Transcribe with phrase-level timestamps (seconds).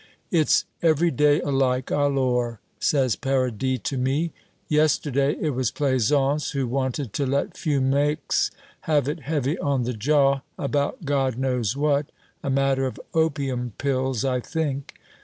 [0.31, 4.33] "It's every day alike, alors!" says Paradis to me;
[4.67, 8.49] "yesterday it was Plaisance who wanted to let Fumex
[8.89, 12.11] have it heavy on the jaw, about God knows what
[12.43, 14.95] a matter of opium pills, I think.